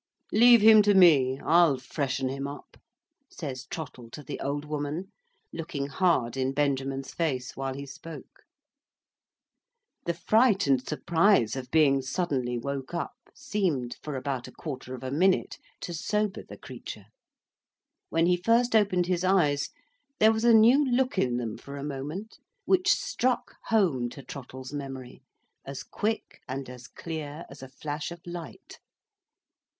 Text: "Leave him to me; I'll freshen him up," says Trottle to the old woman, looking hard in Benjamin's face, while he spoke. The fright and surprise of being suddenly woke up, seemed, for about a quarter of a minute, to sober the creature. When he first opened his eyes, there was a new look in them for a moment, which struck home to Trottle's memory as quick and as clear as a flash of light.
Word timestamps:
"Leave 0.33 0.61
him 0.61 0.81
to 0.81 0.95
me; 0.95 1.39
I'll 1.45 1.77
freshen 1.77 2.27
him 2.27 2.47
up," 2.47 2.75
says 3.29 3.67
Trottle 3.67 4.09
to 4.09 4.23
the 4.23 4.39
old 4.39 4.65
woman, 4.65 5.11
looking 5.53 5.85
hard 5.85 6.35
in 6.35 6.53
Benjamin's 6.53 7.13
face, 7.13 7.55
while 7.55 7.75
he 7.75 7.85
spoke. 7.85 8.39
The 10.05 10.15
fright 10.15 10.65
and 10.65 10.83
surprise 10.83 11.55
of 11.55 11.69
being 11.69 12.01
suddenly 12.01 12.57
woke 12.57 12.95
up, 12.95 13.13
seemed, 13.35 13.95
for 14.01 14.15
about 14.15 14.47
a 14.47 14.51
quarter 14.51 14.95
of 14.95 15.03
a 15.03 15.11
minute, 15.11 15.59
to 15.81 15.93
sober 15.93 16.41
the 16.41 16.57
creature. 16.57 17.05
When 18.09 18.25
he 18.25 18.37
first 18.37 18.75
opened 18.75 19.05
his 19.05 19.23
eyes, 19.23 19.69
there 20.19 20.33
was 20.33 20.43
a 20.45 20.51
new 20.51 20.83
look 20.83 21.19
in 21.19 21.37
them 21.37 21.59
for 21.59 21.77
a 21.77 21.83
moment, 21.83 22.39
which 22.65 22.91
struck 22.91 23.55
home 23.67 24.09
to 24.09 24.23
Trottle's 24.23 24.73
memory 24.73 25.21
as 25.63 25.83
quick 25.83 26.39
and 26.47 26.71
as 26.71 26.87
clear 26.87 27.45
as 27.51 27.61
a 27.61 27.69
flash 27.69 28.09
of 28.09 28.19
light. 28.25 28.79